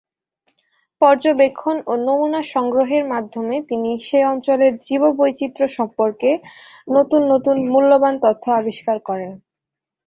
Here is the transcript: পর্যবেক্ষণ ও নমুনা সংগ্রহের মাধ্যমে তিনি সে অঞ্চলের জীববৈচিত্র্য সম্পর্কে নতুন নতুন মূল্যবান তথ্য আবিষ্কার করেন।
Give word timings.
পর্যবেক্ষণ 1.01 1.77
ও 1.85 2.03
নমুনা 2.05 2.41
সংগ্রহের 2.53 3.03
মাধ্যমে 3.13 3.55
তিনি 3.69 3.91
সে 4.07 4.19
অঞ্চলের 4.25 4.73
জীববৈচিত্র্য 4.85 5.67
সম্পর্কে 5.77 6.29
নতুন 6.87 7.21
নতুন 7.31 7.55
মূল্যবান 7.71 8.15
তথ্য 8.25 8.45
আবিষ্কার 8.59 8.97
করেন। 9.07 9.31